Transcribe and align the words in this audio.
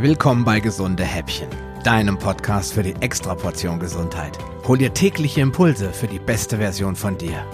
Willkommen 0.00 0.44
bei 0.44 0.60
Gesunde 0.60 1.02
Häppchen, 1.02 1.48
deinem 1.82 2.20
Podcast 2.20 2.72
für 2.72 2.84
die 2.84 2.94
Extraportion 3.00 3.80
Gesundheit. 3.80 4.38
Hol 4.68 4.78
dir 4.78 4.94
tägliche 4.94 5.40
Impulse 5.40 5.92
für 5.92 6.06
die 6.06 6.20
beste 6.20 6.58
Version 6.58 6.94
von 6.94 7.18
dir. 7.18 7.44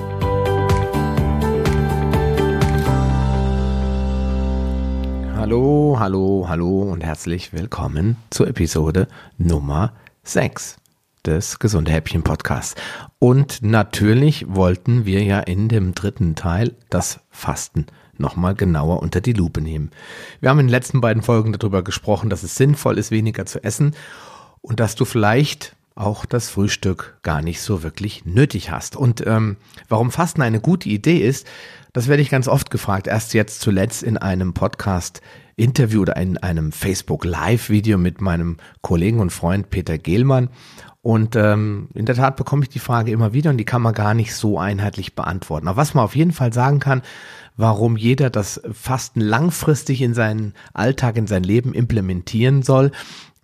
Hallo, 5.34 5.96
hallo, 5.98 6.44
hallo 6.46 6.82
und 6.82 7.02
herzlich 7.02 7.54
willkommen 7.54 8.18
zur 8.28 8.46
Episode 8.46 9.08
Nummer 9.38 9.94
6 10.24 10.76
des 11.24 11.58
Gesunde 11.58 11.92
Häppchen 11.92 12.24
Podcasts. 12.24 12.74
Und 13.18 13.62
natürlich 13.62 14.44
wollten 14.54 15.06
wir 15.06 15.22
ja 15.22 15.40
in 15.40 15.68
dem 15.68 15.94
dritten 15.94 16.34
Teil 16.34 16.74
das 16.90 17.20
Fasten 17.30 17.86
nochmal 18.20 18.54
genauer 18.54 19.02
unter 19.02 19.20
die 19.20 19.32
Lupe 19.32 19.60
nehmen. 19.60 19.90
Wir 20.40 20.50
haben 20.50 20.60
in 20.60 20.66
den 20.66 20.70
letzten 20.72 21.00
beiden 21.00 21.22
Folgen 21.22 21.52
darüber 21.52 21.82
gesprochen, 21.82 22.30
dass 22.30 22.42
es 22.42 22.56
sinnvoll 22.56 22.98
ist, 22.98 23.10
weniger 23.10 23.46
zu 23.46 23.62
essen 23.62 23.94
und 24.60 24.80
dass 24.80 24.94
du 24.94 25.04
vielleicht 25.04 25.76
auch 25.94 26.26
das 26.26 26.50
Frühstück 26.50 27.18
gar 27.22 27.42
nicht 27.42 27.60
so 27.60 27.82
wirklich 27.82 28.24
nötig 28.24 28.70
hast. 28.70 28.96
Und 28.96 29.24
ähm, 29.26 29.56
warum 29.88 30.10
Fasten 30.10 30.42
eine 30.42 30.60
gute 30.60 30.88
Idee 30.88 31.18
ist, 31.18 31.46
das 31.92 32.08
werde 32.08 32.22
ich 32.22 32.30
ganz 32.30 32.48
oft 32.48 32.70
gefragt. 32.70 33.06
Erst 33.06 33.34
jetzt 33.34 33.60
zuletzt 33.60 34.02
in 34.02 34.16
einem 34.16 34.54
Podcast 34.54 35.20
Interview 35.56 36.02
oder 36.02 36.16
in 36.16 36.38
einem 36.38 36.72
Facebook 36.72 37.24
Live 37.24 37.70
Video 37.70 37.98
mit 37.98 38.20
meinem 38.20 38.56
Kollegen 38.82 39.20
und 39.20 39.30
Freund 39.30 39.70
Peter 39.70 39.98
Gehlmann. 39.98 40.48
Und 41.02 41.36
ähm, 41.36 41.88
in 41.92 42.06
der 42.06 42.14
Tat 42.14 42.36
bekomme 42.36 42.62
ich 42.62 42.70
die 42.70 42.78
Frage 42.78 43.12
immer 43.12 43.34
wieder 43.34 43.50
und 43.50 43.58
die 43.58 43.66
kann 43.66 43.82
man 43.82 43.92
gar 43.92 44.14
nicht 44.14 44.34
so 44.34 44.58
einheitlich 44.58 45.14
beantworten. 45.14 45.68
Aber 45.68 45.76
was 45.76 45.92
man 45.92 46.04
auf 46.04 46.16
jeden 46.16 46.32
Fall 46.32 46.52
sagen 46.52 46.80
kann, 46.80 47.02
warum 47.56 47.96
jeder 47.96 48.30
das 48.30 48.62
Fasten 48.72 49.20
langfristig 49.20 50.00
in 50.00 50.14
seinen 50.14 50.54
Alltag, 50.72 51.16
in 51.16 51.26
sein 51.26 51.44
Leben 51.44 51.74
implementieren 51.74 52.62
soll, 52.62 52.90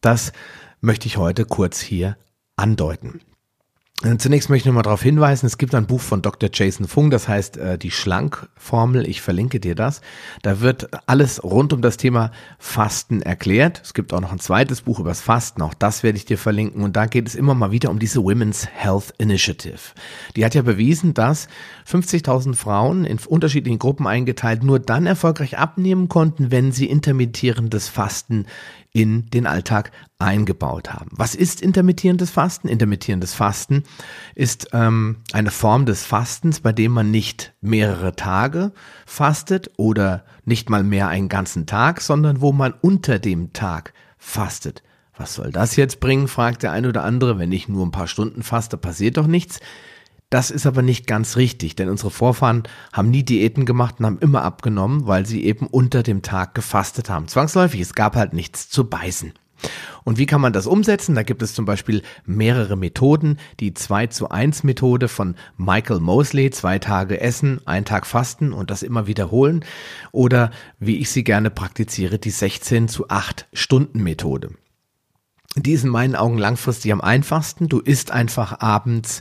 das 0.01 0.33
möchte 0.81 1.07
ich 1.07 1.19
heute 1.19 1.45
kurz 1.45 1.81
hier 1.81 2.17
andeuten. 2.57 3.21
Äh, 4.03 4.17
zunächst 4.17 4.49
möchte 4.49 4.63
ich 4.63 4.67
nochmal 4.67 4.83
darauf 4.83 5.03
hinweisen, 5.03 5.45
es 5.45 5.59
gibt 5.59 5.75
ein 5.75 5.87
Buch 5.87 6.01
von 6.01 6.23
Dr. 6.23 6.49
Jason 6.51 6.89
Fung, 6.89 7.11
das 7.11 7.29
heißt 7.29 7.59
äh, 7.59 7.77
die 7.77 7.91
Schlankformel, 7.91 9.07
ich 9.07 9.21
verlinke 9.21 9.61
dir 9.61 9.75
das. 9.75 10.01
Da 10.41 10.61
wird 10.61 10.89
alles 11.07 11.45
rund 11.45 11.75
um 11.75 11.83
das 11.83 11.99
Thema 11.99 12.31
Fasten 12.59 13.21
erklärt. 13.21 13.83
Es 13.85 13.93
gibt 13.93 14.15
auch 14.15 14.23
noch 14.23 14.33
ein 14.33 14.39
zweites 14.39 14.83
Buch 14.83 15.01
über 15.01 15.11
das 15.11 15.21
Fasten, 15.21 15.61
auch 15.61 15.75
das 15.75 16.03
werde 16.03 16.17
ich 16.17 16.25
dir 16.25 16.39
verlinken. 16.39 16.83
Und 16.83 16.97
da 16.97 17.05
geht 17.05 17.29
es 17.29 17.35
immer 17.35 17.55
mal 17.55 17.73
wieder 17.73 17.91
um 17.91 17.99
diese 17.99 18.23
Women's 18.23 18.67
Health 18.73 19.13
Initiative. 19.19 19.79
Die 20.35 20.47
hat 20.47 20.55
ja 20.55 20.63
bewiesen, 20.63 21.13
dass 21.13 21.49
50.000 21.87 22.55
Frauen 22.55 23.05
in 23.05 23.19
unterschiedlichen 23.19 23.79
Gruppen 23.79 24.07
eingeteilt 24.07 24.63
nur 24.63 24.79
dann 24.79 25.05
erfolgreich 25.05 25.59
abnehmen 25.59 26.09
konnten, 26.09 26.51
wenn 26.51 26.73
sie 26.73 26.87
intermittierendes 26.87 27.89
Fasten 27.89 28.47
in 28.93 29.31
den 29.31 29.47
Alltag 29.47 29.93
eingebaut 30.19 30.93
haben. 30.93 31.11
Was 31.13 31.35
ist 31.35 31.61
intermittierendes 31.61 32.31
Fasten? 32.31 32.69
Intermittierendes 32.69 33.35
Fasten 33.35 33.85
ist 34.35 34.69
ähm, 34.73 35.19
eine 35.33 35.51
Form 35.51 35.87
des 35.87 36.05
Fastens, 36.05 36.61
bei 36.61 36.73
dem 36.73 36.93
man 36.93 37.11
nicht 37.11 37.55
mehrere 37.61 38.17
Tage 38.17 38.73
fastet 39.07 39.71
oder 39.77 40.25
nicht 40.45 40.71
mal 40.71 40.83
mehr 40.83 41.09
einen 41.09 41.29
ganzen 41.29 41.67
Tag, 41.67 42.01
sondern 42.01 42.41
wo 42.41 42.53
man 42.53 42.75
unter 42.81 43.19
dem 43.19 43.53
Tag 43.53 43.93
fastet. 44.19 44.83
Was 45.17 45.35
soll 45.35 45.53
das 45.53 45.77
jetzt 45.77 46.01
bringen, 46.01 46.29
fragt 46.29 46.63
der 46.63 46.73
eine 46.73 46.89
oder 46.89 47.05
andere. 47.05 47.39
Wenn 47.39 47.53
ich 47.53 47.69
nur 47.69 47.85
ein 47.85 47.93
paar 47.93 48.09
Stunden 48.09 48.43
faste, 48.43 48.77
passiert 48.77 49.19
doch 49.19 49.27
nichts. 49.27 49.61
Das 50.31 50.53
ist 50.53 50.65
aber 50.65 50.83
nicht 50.83 51.09
ganz 51.09 51.37
richtig, 51.37 51.75
denn 51.75 51.89
unsere 51.89 52.13
Vorfahren 52.13 52.63
haben 52.93 53.11
nie 53.11 53.25
Diäten 53.25 53.67
gemacht 53.67 53.97
und 53.99 54.07
haben 54.07 54.19
immer 54.21 54.45
abgenommen, 54.45 55.09
weil 55.09 55.27
sie 55.27 55.45
eben 55.45 55.67
unter 55.67 56.05
dem 56.05 56.23
Tag 56.23 56.55
gefastet 56.55 57.11
haben. 57.11 57.27
Zwangsläufig, 57.27 57.81
es 57.81 57.95
gab 57.95 58.15
halt 58.15 58.33
nichts 58.33 58.69
zu 58.69 58.89
beißen. 58.89 59.33
Und 60.05 60.19
wie 60.19 60.27
kann 60.27 60.41
man 60.41 60.53
das 60.53 60.67
umsetzen? 60.67 61.15
Da 61.15 61.25
gibt 61.25 61.43
es 61.43 61.53
zum 61.53 61.65
Beispiel 61.65 62.03
mehrere 62.25 62.77
Methoden. 62.77 63.39
Die 63.59 63.75
2 63.75 64.07
zu 64.07 64.31
1 64.31 64.63
Methode 64.63 65.09
von 65.09 65.35
Michael 65.57 66.01
Mosley, 66.01 66.51
zwei 66.51 66.79
Tage 66.79 67.21
essen, 67.21 67.61
ein 67.67 67.85
Tag 67.85 68.07
fasten 68.07 68.53
und 68.53 68.71
das 68.71 68.83
immer 68.83 69.07
wiederholen. 69.07 69.65
Oder 70.13 70.53
wie 70.79 70.99
ich 70.99 71.11
sie 71.11 71.25
gerne 71.25 71.51
praktiziere, 71.51 72.19
die 72.19 72.31
16 72.31 72.89
zu 72.89 73.09
8 73.09 73.49
Stunden 73.53 74.03
Methode. 74.03 74.51
Die 75.57 75.73
ist 75.73 75.85
in 75.85 75.91
meinen 75.91 76.15
Augen 76.15 76.39
langfristig 76.39 76.93
am 76.93 77.01
einfachsten. 77.01 77.69
Du 77.69 77.81
isst 77.81 78.13
einfach 78.13 78.61
abends 78.61 79.21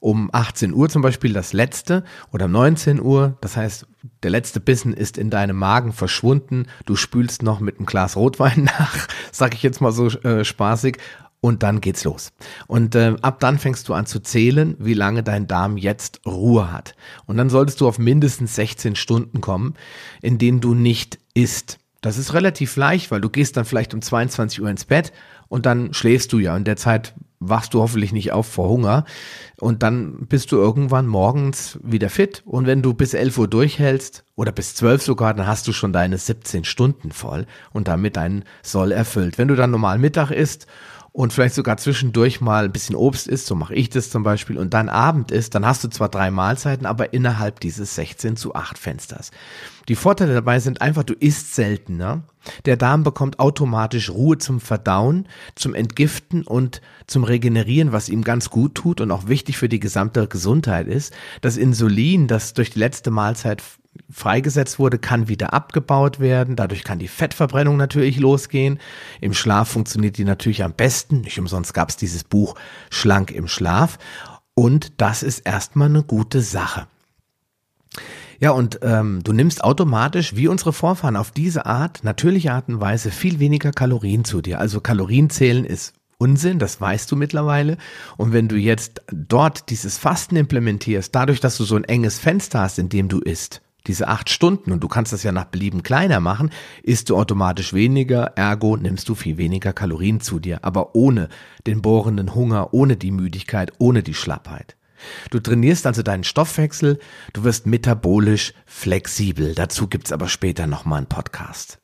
um 0.00 0.30
18 0.32 0.72
Uhr 0.72 0.88
zum 0.88 1.02
Beispiel 1.02 1.32
das 1.32 1.52
letzte 1.52 2.04
oder 2.32 2.48
19 2.48 3.00
Uhr. 3.00 3.36
Das 3.40 3.56
heißt, 3.56 3.86
der 4.22 4.30
letzte 4.30 4.60
Bissen 4.60 4.92
ist 4.92 5.18
in 5.18 5.30
deinem 5.30 5.56
Magen 5.56 5.92
verschwunden. 5.92 6.66
Du 6.84 6.96
spülst 6.96 7.42
noch 7.42 7.60
mit 7.60 7.78
einem 7.78 7.86
Glas 7.86 8.16
Rotwein 8.16 8.64
nach, 8.78 9.08
sag 9.32 9.54
ich 9.54 9.62
jetzt 9.62 9.80
mal 9.80 9.92
so 9.92 10.08
äh, 10.08 10.44
spaßig. 10.44 10.98
Und 11.42 11.62
dann 11.62 11.80
geht's 11.80 12.02
los. 12.02 12.32
Und 12.66 12.94
äh, 12.94 13.14
ab 13.22 13.38
dann 13.40 13.58
fängst 13.58 13.88
du 13.88 13.94
an 13.94 14.06
zu 14.06 14.20
zählen, 14.20 14.74
wie 14.80 14.94
lange 14.94 15.22
dein 15.22 15.46
Darm 15.46 15.76
jetzt 15.76 16.20
Ruhe 16.26 16.72
hat. 16.72 16.96
Und 17.26 17.36
dann 17.36 17.50
solltest 17.50 17.80
du 17.80 17.86
auf 17.86 17.98
mindestens 17.98 18.56
16 18.56 18.96
Stunden 18.96 19.40
kommen, 19.40 19.74
in 20.22 20.38
denen 20.38 20.60
du 20.60 20.74
nicht 20.74 21.18
isst. 21.34 21.78
Das 22.00 22.18
ist 22.18 22.34
relativ 22.34 22.76
leicht, 22.76 23.10
weil 23.10 23.20
du 23.20 23.28
gehst 23.28 23.56
dann 23.56 23.64
vielleicht 23.64 23.94
um 23.94 24.02
22 24.02 24.62
Uhr 24.62 24.70
ins 24.70 24.86
Bett 24.86 25.12
und 25.48 25.66
dann 25.66 25.92
schläfst 25.92 26.32
du 26.32 26.38
ja. 26.38 26.56
In 26.56 26.64
der 26.64 26.76
Zeit 26.76 27.14
wachst 27.40 27.74
du 27.74 27.80
hoffentlich 27.80 28.12
nicht 28.12 28.32
auf 28.32 28.46
vor 28.46 28.68
Hunger 28.68 29.04
und 29.60 29.82
dann 29.82 30.26
bist 30.26 30.52
du 30.52 30.56
irgendwann 30.56 31.06
morgens 31.06 31.78
wieder 31.82 32.08
fit 32.08 32.42
und 32.46 32.66
wenn 32.66 32.82
du 32.82 32.94
bis 32.94 33.14
11 33.14 33.38
Uhr 33.38 33.48
durchhältst 33.48 34.24
oder 34.34 34.52
bis 34.52 34.74
12 34.74 35.02
sogar, 35.02 35.34
dann 35.34 35.46
hast 35.46 35.66
du 35.68 35.72
schon 35.72 35.92
deine 35.92 36.18
17 36.18 36.64
Stunden 36.64 37.12
voll 37.12 37.46
und 37.72 37.88
damit 37.88 38.16
deinen 38.16 38.44
Soll 38.62 38.92
erfüllt. 38.92 39.38
Wenn 39.38 39.48
du 39.48 39.54
dann 39.54 39.70
normal 39.70 39.98
Mittag 39.98 40.30
isst 40.30 40.66
und 41.16 41.32
vielleicht 41.32 41.54
sogar 41.54 41.78
zwischendurch 41.78 42.42
mal 42.42 42.66
ein 42.66 42.72
bisschen 42.72 42.94
Obst 42.94 43.26
isst, 43.26 43.46
so 43.46 43.54
mache 43.54 43.74
ich 43.74 43.88
das 43.88 44.10
zum 44.10 44.22
Beispiel, 44.22 44.58
und 44.58 44.74
dann 44.74 44.90
Abend 44.90 45.30
isst, 45.30 45.54
dann 45.54 45.64
hast 45.64 45.82
du 45.82 45.88
zwar 45.88 46.10
drei 46.10 46.30
Mahlzeiten, 46.30 46.84
aber 46.84 47.14
innerhalb 47.14 47.58
dieses 47.60 47.94
16 47.94 48.36
zu 48.36 48.54
8 48.54 48.76
Fensters. 48.76 49.30
Die 49.88 49.94
Vorteile 49.94 50.34
dabei 50.34 50.60
sind 50.60 50.82
einfach, 50.82 51.04
du 51.04 51.14
isst 51.14 51.54
seltener. 51.54 52.24
Der 52.66 52.76
Darm 52.76 53.02
bekommt 53.02 53.38
automatisch 53.38 54.10
Ruhe 54.10 54.36
zum 54.36 54.60
Verdauen, 54.60 55.26
zum 55.54 55.74
Entgiften 55.74 56.42
und 56.42 56.82
zum 57.06 57.24
Regenerieren, 57.24 57.92
was 57.92 58.10
ihm 58.10 58.22
ganz 58.22 58.50
gut 58.50 58.74
tut 58.74 59.00
und 59.00 59.10
auch 59.10 59.26
wichtig 59.26 59.56
für 59.56 59.70
die 59.70 59.80
gesamte 59.80 60.28
Gesundheit 60.28 60.86
ist. 60.86 61.14
Das 61.40 61.56
Insulin, 61.56 62.28
das 62.28 62.52
durch 62.52 62.72
die 62.72 62.78
letzte 62.78 63.10
Mahlzeit 63.10 63.62
freigesetzt 64.10 64.78
wurde, 64.78 64.98
kann 64.98 65.28
wieder 65.28 65.52
abgebaut 65.52 66.20
werden. 66.20 66.56
Dadurch 66.56 66.84
kann 66.84 66.98
die 66.98 67.08
Fettverbrennung 67.08 67.76
natürlich 67.76 68.18
losgehen. 68.18 68.78
Im 69.20 69.34
Schlaf 69.34 69.68
funktioniert 69.68 70.18
die 70.18 70.24
natürlich 70.24 70.64
am 70.64 70.72
besten. 70.72 71.22
Nicht 71.22 71.38
umsonst 71.38 71.74
gab 71.74 71.88
es 71.88 71.96
dieses 71.96 72.24
Buch 72.24 72.54
Schlank 72.90 73.30
im 73.30 73.48
Schlaf. 73.48 73.98
Und 74.54 75.00
das 75.00 75.22
ist 75.22 75.40
erstmal 75.40 75.88
eine 75.88 76.02
gute 76.02 76.40
Sache. 76.40 76.86
Ja, 78.38 78.50
und 78.50 78.80
ähm, 78.82 79.22
du 79.22 79.32
nimmst 79.32 79.64
automatisch, 79.64 80.36
wie 80.36 80.48
unsere 80.48 80.72
Vorfahren, 80.72 81.16
auf 81.16 81.30
diese 81.30 81.66
Art, 81.66 82.04
natürliche 82.04 82.52
Art 82.52 82.68
und 82.68 82.80
Weise, 82.80 83.10
viel 83.10 83.38
weniger 83.38 83.72
Kalorien 83.72 84.24
zu 84.24 84.42
dir. 84.42 84.60
Also 84.60 84.80
Kalorienzählen 84.80 85.64
ist 85.64 85.94
Unsinn, 86.18 86.58
das 86.58 86.80
weißt 86.80 87.10
du 87.10 87.16
mittlerweile. 87.16 87.76
Und 88.16 88.32
wenn 88.32 88.48
du 88.48 88.56
jetzt 88.56 89.02
dort 89.12 89.68
dieses 89.70 89.98
Fasten 89.98 90.36
implementierst, 90.36 91.14
dadurch, 91.14 91.40
dass 91.40 91.56
du 91.58 91.64
so 91.64 91.76
ein 91.76 91.84
enges 91.84 92.18
Fenster 92.18 92.60
hast, 92.60 92.78
in 92.78 92.88
dem 92.88 93.08
du 93.08 93.20
isst, 93.20 93.60
diese 93.86 94.08
acht 94.08 94.30
Stunden, 94.30 94.72
und 94.72 94.80
du 94.80 94.88
kannst 94.88 95.12
das 95.12 95.22
ja 95.22 95.32
nach 95.32 95.46
Belieben 95.46 95.82
kleiner 95.82 96.20
machen, 96.20 96.50
isst 96.82 97.10
du 97.10 97.16
automatisch 97.16 97.72
weniger, 97.72 98.32
ergo 98.36 98.76
nimmst 98.76 99.08
du 99.08 99.14
viel 99.14 99.36
weniger 99.38 99.72
Kalorien 99.72 100.20
zu 100.20 100.38
dir, 100.38 100.64
aber 100.64 100.94
ohne 100.94 101.28
den 101.66 101.82
bohrenden 101.82 102.34
Hunger, 102.34 102.72
ohne 102.74 102.96
die 102.96 103.10
Müdigkeit, 103.12 103.72
ohne 103.78 104.02
die 104.02 104.14
Schlappheit. 104.14 104.76
Du 105.30 105.40
trainierst 105.40 105.86
also 105.86 106.02
deinen 106.02 106.24
Stoffwechsel, 106.24 106.98
du 107.32 107.44
wirst 107.44 107.66
metabolisch 107.66 108.54
flexibel. 108.64 109.54
Dazu 109.54 109.88
gibt's 109.88 110.12
aber 110.12 110.28
später 110.28 110.66
nochmal 110.66 110.98
einen 110.98 111.06
Podcast. 111.06 111.78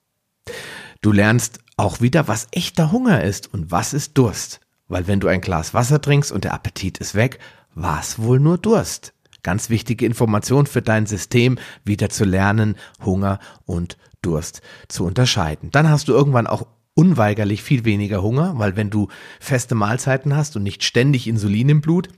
Du 1.02 1.12
lernst 1.12 1.58
auch 1.76 2.00
wieder, 2.00 2.28
was 2.28 2.48
echter 2.52 2.92
Hunger 2.92 3.22
ist 3.22 3.52
und 3.52 3.70
was 3.70 3.92
ist 3.92 4.16
Durst. 4.18 4.60
Weil 4.88 5.06
wenn 5.06 5.20
du 5.20 5.28
ein 5.28 5.40
Glas 5.40 5.74
Wasser 5.74 6.00
trinkst 6.00 6.32
und 6.32 6.44
der 6.44 6.54
Appetit 6.54 6.98
ist 6.98 7.14
weg, 7.14 7.38
war 7.74 8.00
es 8.00 8.18
wohl 8.18 8.38
nur 8.38 8.58
Durst. 8.58 9.14
Ganz 9.42 9.70
wichtige 9.70 10.06
Information 10.06 10.66
für 10.66 10.82
dein 10.82 11.06
System, 11.06 11.58
wieder 11.84 12.08
zu 12.08 12.24
lernen, 12.24 12.76
Hunger 13.04 13.38
und 13.64 13.96
Durst 14.22 14.62
zu 14.88 15.04
unterscheiden. 15.04 15.70
Dann 15.72 15.88
hast 15.88 16.08
du 16.08 16.12
irgendwann 16.12 16.46
auch 16.46 16.66
unweigerlich 16.94 17.62
viel 17.62 17.84
weniger 17.84 18.22
Hunger, 18.22 18.54
weil 18.58 18.76
wenn 18.76 18.90
du 18.90 19.08
feste 19.40 19.74
Mahlzeiten 19.74 20.36
hast 20.36 20.56
und 20.56 20.62
nicht 20.62 20.84
ständig 20.84 21.26
Insulin 21.26 21.70
im 21.70 21.80
Blut, 21.80 22.08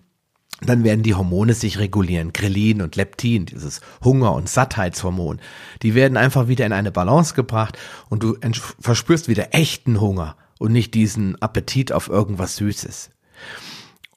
dann 0.61 0.85
werden 0.85 1.03
die 1.03 1.15
Hormone 1.15 1.55
sich 1.55 1.79
regulieren. 1.79 2.33
Grelin 2.33 2.83
und 2.83 2.97
Leptin, 2.97 3.47
dieses 3.47 3.81
Hunger- 4.03 4.35
und 4.35 4.49
Sattheitshormon, 4.49 5.41
die 5.83 5.95
werden 5.95 6.17
einfach 6.17 6.49
wieder 6.49 6.65
in 6.67 6.73
eine 6.73 6.93
Balance 6.93 7.35
gebracht 7.35 7.79
und 8.09 8.23
du 8.23 8.37
verspürst 8.81 9.29
wieder 9.29 9.55
echten 9.55 10.01
Hunger 10.01 10.37
und 10.59 10.73
nicht 10.73 10.95
diesen 10.95 11.41
Appetit 11.43 11.93
auf 11.93 12.09
irgendwas 12.09 12.57
Süßes. 12.57 13.11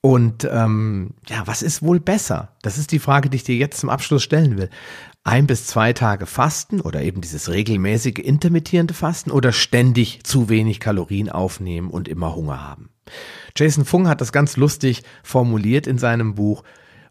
Und 0.02 0.48
ähm, 0.52 1.16
ja, 1.28 1.44
was 1.46 1.62
ist 1.62 1.82
wohl 1.82 2.00
besser? 2.00 2.56
Das 2.62 2.78
ist 2.78 2.92
die 2.92 3.00
Frage, 3.00 3.30
die 3.30 3.38
ich 3.38 3.44
dir 3.44 3.56
jetzt 3.56 3.80
zum 3.80 3.90
Abschluss 3.90 4.24
stellen 4.24 4.58
will. 4.58 4.70
ein 5.24 5.48
bis 5.48 5.68
zwei 5.68 5.92
Tage 5.92 6.26
Fasten 6.26 6.80
oder 6.80 7.02
eben 7.02 7.20
dieses 7.20 7.50
regelmäßige 7.50 8.20
intermittierende 8.20 8.94
Fasten 8.94 9.32
oder 9.32 9.52
ständig 9.52 10.24
zu 10.24 10.48
wenig 10.48 10.80
Kalorien 10.80 11.30
aufnehmen 11.30 11.90
und 11.90 12.08
immer 12.08 12.34
Hunger 12.36 12.64
haben. 12.64 12.90
Jason 13.56 13.84
Fung 13.86 14.08
hat 14.08 14.22
das 14.22 14.32
ganz 14.32 14.56
lustig 14.56 15.04
formuliert 15.24 15.88
in 15.88 15.98
seinem 15.98 16.36
Buch. 16.36 16.64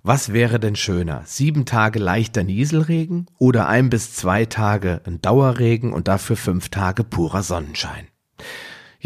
Was 0.02 0.32
wäre 0.32 0.60
denn 0.60 0.76
schöner? 0.76 1.22
Sieben 1.26 1.64
Tage 1.66 1.98
leichter 1.98 2.44
Nieselregen 2.44 3.26
oder 3.38 3.68
ein 3.68 3.90
bis 3.90 4.14
zwei 4.14 4.46
Tage 4.46 5.02
ein 5.04 5.20
Dauerregen 5.20 5.92
und 5.92 6.08
dafür 6.08 6.36
fünf 6.36 6.68
Tage 6.68 7.04
purer 7.04 7.42
Sonnenschein? 7.42 8.06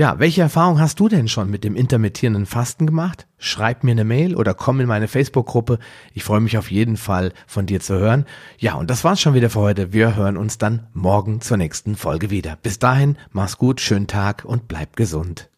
Ja, 0.00 0.18
welche 0.18 0.40
Erfahrung 0.40 0.80
hast 0.80 0.98
du 0.98 1.10
denn 1.10 1.28
schon 1.28 1.50
mit 1.50 1.62
dem 1.62 1.76
intermittierenden 1.76 2.46
Fasten 2.46 2.86
gemacht? 2.86 3.26
Schreib 3.36 3.84
mir 3.84 3.90
eine 3.90 4.04
Mail 4.04 4.34
oder 4.34 4.54
komm 4.54 4.80
in 4.80 4.86
meine 4.86 5.08
Facebook-Gruppe. 5.08 5.78
Ich 6.14 6.24
freue 6.24 6.40
mich 6.40 6.56
auf 6.56 6.70
jeden 6.70 6.96
Fall 6.96 7.34
von 7.46 7.66
dir 7.66 7.80
zu 7.80 7.98
hören. 7.98 8.24
Ja, 8.56 8.76
und 8.76 8.88
das 8.88 9.04
war's 9.04 9.20
schon 9.20 9.34
wieder 9.34 9.50
für 9.50 9.60
heute. 9.60 9.92
Wir 9.92 10.16
hören 10.16 10.38
uns 10.38 10.56
dann 10.56 10.86
morgen 10.94 11.42
zur 11.42 11.58
nächsten 11.58 11.96
Folge 11.96 12.30
wieder. 12.30 12.56
Bis 12.62 12.78
dahin, 12.78 13.18
mach's 13.30 13.58
gut, 13.58 13.78
schönen 13.82 14.06
Tag 14.06 14.46
und 14.46 14.68
bleib 14.68 14.96
gesund. 14.96 15.50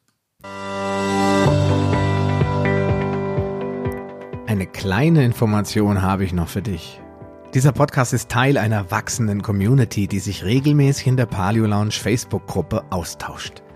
Eine 4.49 4.67
kleine 4.67 5.25
Information 5.25 6.03
habe 6.03 6.25
ich 6.25 6.33
noch 6.33 6.49
für 6.49 6.62
dich. 6.62 7.00
Dieser 7.55 7.71
Podcast 7.71 8.12
ist 8.12 8.29
Teil 8.29 8.59
einer 8.59 8.91
wachsenden 8.91 9.43
Community, 9.43 10.09
die 10.09 10.19
sich 10.19 10.43
regelmäßig 10.43 11.06
in 11.06 11.17
der 11.17 11.27
Paleo 11.27 11.67
Lounge 11.67 11.93
Facebook-Gruppe 11.93 12.83
austauscht. 12.91 13.62